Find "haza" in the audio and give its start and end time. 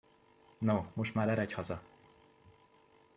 1.53-1.81